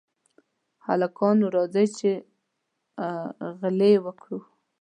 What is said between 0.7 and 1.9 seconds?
هلکانو! راځئ